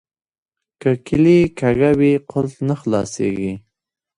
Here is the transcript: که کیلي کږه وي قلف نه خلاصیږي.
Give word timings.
که 0.81 0.91
کیلي 1.05 1.39
کږه 1.59 1.91
وي 1.99 2.13
قلف 2.31 2.53
نه 2.67 2.75
خلاصیږي. 2.81 3.53